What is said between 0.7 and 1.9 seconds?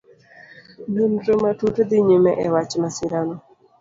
Nonro matut